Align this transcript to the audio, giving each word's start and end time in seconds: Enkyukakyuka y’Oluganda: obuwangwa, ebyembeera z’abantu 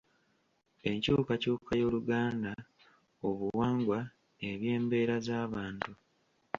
Enkyukakyuka 0.89 1.71
y’Oluganda: 1.79 2.53
obuwangwa, 3.27 3.99
ebyembeera 4.49 5.15
z’abantu 5.27 5.91